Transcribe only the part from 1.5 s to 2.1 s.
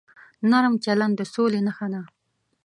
نښه ده.